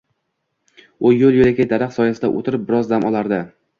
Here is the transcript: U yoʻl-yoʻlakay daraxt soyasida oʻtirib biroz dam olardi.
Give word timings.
U 1.09 1.11
yoʻl-yoʻlakay 1.15 1.69
daraxt 1.73 1.99
soyasida 2.01 2.31
oʻtirib 2.39 2.65
biroz 2.71 2.91
dam 2.95 3.07
olardi. 3.11 3.41